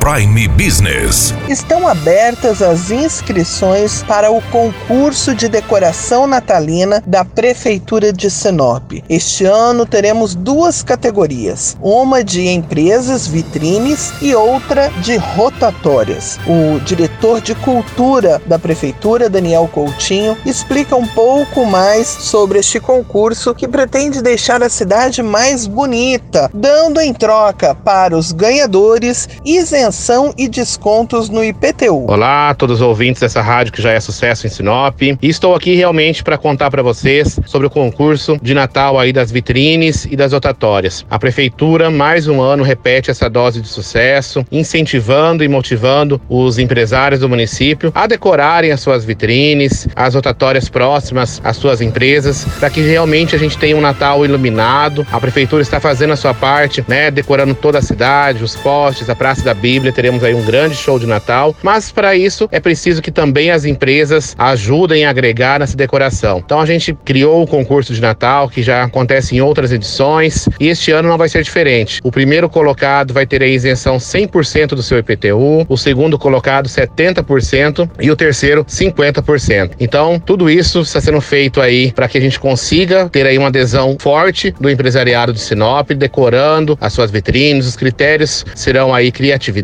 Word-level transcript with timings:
Prime 0.00 0.48
Business. 0.48 1.32
Estão 1.48 1.88
abertas 1.88 2.60
as 2.60 2.90
inscrições 2.90 4.02
para 4.02 4.30
o 4.30 4.42
concurso 4.50 5.34
de 5.34 5.48
decoração 5.48 6.26
natalina 6.26 7.02
da 7.06 7.24
Prefeitura 7.24 8.12
de 8.12 8.30
Sinop. 8.30 8.92
Este 9.08 9.44
ano 9.44 9.86
teremos 9.86 10.34
duas 10.34 10.82
categorias: 10.82 11.76
uma 11.80 12.22
de 12.22 12.46
empresas 12.48 13.26
vitrines 13.26 14.12
e 14.20 14.34
outra 14.34 14.90
de 15.00 15.16
rotatórias. 15.16 16.38
O 16.46 16.80
diretor 16.80 17.40
de 17.40 17.54
cultura 17.54 18.42
da 18.46 18.58
Prefeitura, 18.58 19.30
Daniel 19.30 19.68
Coutinho, 19.72 20.36
explica 20.44 20.96
um 20.96 21.06
pouco 21.06 21.64
mais 21.64 22.06
sobre 22.06 22.58
este 22.58 22.80
concurso 22.80 23.54
que 23.54 23.68
pretende 23.68 24.20
deixar 24.20 24.62
a 24.62 24.68
cidade 24.68 25.22
mais 25.22 25.66
bonita, 25.66 26.50
dando 26.52 27.00
em 27.00 27.14
troca 27.14 27.74
para 27.74 28.16
os 28.16 28.32
ganhadores 28.32 29.28
isenção 29.44 29.83
isenção 29.84 30.32
e 30.38 30.48
descontos 30.48 31.28
no 31.28 31.44
IPTU. 31.44 32.06
Olá 32.08 32.54
todos 32.54 32.76
os 32.76 32.80
ouvintes 32.80 33.20
dessa 33.20 33.42
rádio 33.42 33.72
que 33.72 33.82
já 33.82 33.90
é 33.90 34.00
sucesso 34.00 34.46
em 34.46 34.50
Sinop. 34.50 35.02
E 35.02 35.18
estou 35.22 35.54
aqui 35.54 35.74
realmente 35.74 36.24
para 36.24 36.38
contar 36.38 36.70
para 36.70 36.82
vocês 36.82 37.38
sobre 37.44 37.66
o 37.66 37.70
concurso 37.70 38.38
de 38.40 38.54
Natal 38.54 38.98
aí 38.98 39.12
das 39.12 39.30
vitrines 39.30 40.06
e 40.06 40.16
das 40.16 40.32
rotatórias. 40.32 41.04
A 41.10 41.18
prefeitura 41.18 41.90
mais 41.90 42.26
um 42.26 42.40
ano 42.40 42.62
repete 42.62 43.10
essa 43.10 43.28
dose 43.28 43.60
de 43.60 43.68
sucesso, 43.68 44.44
incentivando 44.50 45.44
e 45.44 45.48
motivando 45.48 46.18
os 46.30 46.58
empresários 46.58 47.20
do 47.20 47.28
município 47.28 47.92
a 47.94 48.06
decorarem 48.06 48.72
as 48.72 48.80
suas 48.80 49.04
vitrines, 49.04 49.86
as 49.94 50.14
rotatórias 50.14 50.66
próximas 50.66 51.42
às 51.44 51.58
suas 51.58 51.82
empresas, 51.82 52.46
para 52.58 52.70
que 52.70 52.80
realmente 52.80 53.36
a 53.36 53.38
gente 53.38 53.58
tenha 53.58 53.76
um 53.76 53.82
Natal 53.82 54.24
iluminado. 54.24 55.06
A 55.12 55.20
prefeitura 55.20 55.60
está 55.60 55.78
fazendo 55.78 56.14
a 56.14 56.16
sua 56.16 56.32
parte, 56.32 56.82
né, 56.88 57.10
decorando 57.10 57.54
toda 57.54 57.80
a 57.80 57.82
cidade, 57.82 58.42
os 58.42 58.56
postes, 58.56 59.10
a 59.10 59.14
Praça 59.14 59.44
da 59.44 59.52
Bíblia 59.52 59.73
Bíblia, 59.74 59.92
teremos 59.92 60.22
aí 60.22 60.32
um 60.32 60.44
grande 60.44 60.76
show 60.76 61.00
de 61.00 61.06
Natal, 61.06 61.52
mas 61.60 61.90
para 61.90 62.14
isso 62.14 62.48
é 62.52 62.60
preciso 62.60 63.02
que 63.02 63.10
também 63.10 63.50
as 63.50 63.64
empresas 63.64 64.36
ajudem 64.38 65.04
a 65.04 65.10
agregar 65.10 65.58
nessa 65.58 65.76
decoração. 65.76 66.40
Então 66.44 66.60
a 66.60 66.66
gente 66.66 66.96
criou 67.04 67.42
o 67.42 67.46
concurso 67.46 67.92
de 67.92 68.00
Natal, 68.00 68.48
que 68.48 68.62
já 68.62 68.84
acontece 68.84 69.34
em 69.34 69.40
outras 69.40 69.72
edições, 69.72 70.48
e 70.60 70.68
este 70.68 70.92
ano 70.92 71.08
não 71.08 71.18
vai 71.18 71.28
ser 71.28 71.42
diferente. 71.42 72.00
O 72.04 72.12
primeiro 72.12 72.48
colocado 72.48 73.12
vai 73.12 73.26
ter 73.26 73.42
a 73.42 73.48
isenção 73.48 73.96
100% 73.96 74.76
do 74.76 74.82
seu 74.82 74.96
IPTU, 74.96 75.66
o 75.68 75.76
segundo 75.76 76.16
colocado 76.16 76.68
70% 76.68 77.90
e 78.00 78.12
o 78.12 78.14
terceiro 78.14 78.64
50%. 78.64 79.72
Então, 79.80 80.20
tudo 80.20 80.48
isso 80.48 80.82
está 80.82 81.00
sendo 81.00 81.20
feito 81.20 81.60
aí 81.60 81.90
para 81.90 82.06
que 82.06 82.16
a 82.16 82.20
gente 82.20 82.38
consiga 82.38 83.08
ter 83.08 83.26
aí 83.26 83.36
uma 83.36 83.48
adesão 83.48 83.96
forte 83.98 84.54
do 84.60 84.70
empresariado 84.70 85.32
de 85.32 85.40
Sinop, 85.40 85.90
decorando 85.90 86.78
as 86.80 86.92
suas 86.92 87.10
vitrines, 87.10 87.66
os 87.66 87.74
critérios 87.74 88.46
serão 88.54 88.94
aí 88.94 89.10
criatividade 89.10 89.63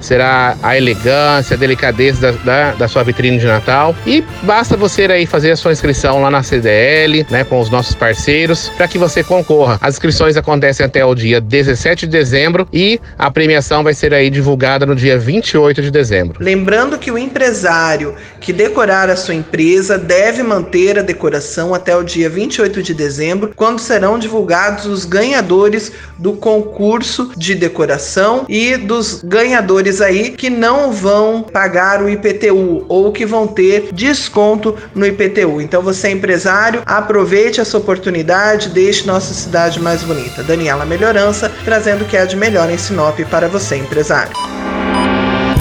será 0.00 0.56
a 0.62 0.76
elegância, 0.76 1.54
a 1.54 1.58
delicadeza 1.58 2.20
da, 2.20 2.30
da, 2.32 2.72
da, 2.72 2.88
sua 2.88 3.02
vitrine 3.02 3.38
de 3.38 3.46
Natal. 3.46 3.94
E 4.06 4.24
basta 4.42 4.76
você 4.76 5.04
aí 5.04 5.26
fazer 5.26 5.52
a 5.52 5.56
sua 5.56 5.72
inscrição 5.72 6.22
lá 6.22 6.30
na 6.30 6.42
CDL, 6.42 7.26
né, 7.30 7.44
com 7.44 7.60
os 7.60 7.70
nossos 7.70 7.94
parceiros, 7.94 8.70
para 8.76 8.88
que 8.88 8.98
você 8.98 9.22
concorra. 9.22 9.78
As 9.80 9.94
inscrições 9.94 10.36
acontecem 10.36 10.84
até 10.84 11.04
o 11.04 11.14
dia 11.14 11.40
17 11.40 12.06
de 12.06 12.12
dezembro 12.12 12.68
e 12.72 13.00
a 13.18 13.30
premiação 13.30 13.82
vai 13.82 13.94
ser 13.94 14.14
aí 14.14 14.30
divulgada 14.30 14.86
no 14.86 14.94
dia 14.94 15.18
28 15.18 15.82
de 15.82 15.90
dezembro. 15.90 16.38
Lembrando 16.42 16.98
que 16.98 17.10
o 17.10 17.18
empresário 17.18 18.14
que 18.40 18.52
decorar 18.52 19.10
a 19.10 19.16
sua 19.16 19.34
empresa 19.34 19.98
deve 19.98 20.42
manter 20.42 20.98
a 20.98 21.02
decoração 21.02 21.74
até 21.74 21.96
o 21.96 22.02
dia 22.02 22.28
28 22.28 22.82
de 22.82 22.94
dezembro, 22.94 23.52
quando 23.54 23.78
serão 23.78 24.18
divulgados 24.18 24.86
os 24.86 25.04
ganhadores 25.04 25.92
do 26.18 26.32
concurso 26.32 27.32
de 27.36 27.54
decoração 27.54 28.44
e 28.48 28.76
dos 28.76 29.09
ganhadores 29.22 30.00
aí 30.00 30.30
que 30.30 30.48
não 30.48 30.92
vão 30.92 31.42
pagar 31.42 32.02
o 32.02 32.08
IPTU 32.08 32.84
ou 32.88 33.12
que 33.12 33.26
vão 33.26 33.46
ter 33.46 33.88
desconto 33.92 34.76
no 34.94 35.06
IPTU. 35.06 35.60
Então 35.60 35.82
você 35.82 36.08
é 36.08 36.10
empresário, 36.10 36.82
aproveite 36.86 37.60
essa 37.60 37.76
oportunidade, 37.76 38.68
deixe 38.68 39.06
nossa 39.06 39.34
cidade 39.34 39.80
mais 39.80 40.02
bonita. 40.02 40.42
Daniela 40.42 40.84
Melhorança 40.84 41.50
trazendo 41.64 42.02
o 42.02 42.06
que 42.06 42.16
há 42.16 42.24
de 42.24 42.36
melhor 42.36 42.70
em 42.70 42.78
Sinop 42.78 43.18
para 43.30 43.48
você, 43.48 43.76
empresário. 43.76 44.32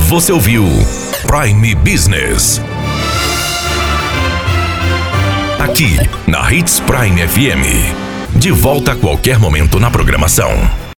Você 0.08 0.31
ouviu 0.31 0.66
Prime 1.28 1.76
Business. 1.76 2.60
Aqui 5.60 5.98
na 6.26 6.52
Hits 6.52 6.80
Prime 6.80 7.28
FM. 7.28 8.36
De 8.36 8.52
volta 8.52 8.94
a 8.94 8.96
qualquer 8.96 9.38
momento 9.38 9.80
na 9.80 9.92
programação. 9.92 10.88